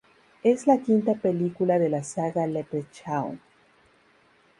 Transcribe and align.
Es 0.41 0.65
la 0.65 0.79
quinta 0.79 1.13
película 1.13 1.77
de 1.77 1.87
la 1.87 2.03
saga 2.03 2.47
Leprechaun. 2.47 3.39